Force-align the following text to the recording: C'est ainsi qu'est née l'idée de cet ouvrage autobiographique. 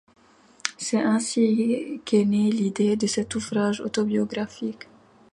C'est 0.79 0.97
ainsi 0.99 2.01
qu'est 2.05 2.25
née 2.25 2.49
l'idée 2.49 2.95
de 2.95 3.05
cet 3.05 3.35
ouvrage 3.35 3.81
autobiographique. 3.81 4.87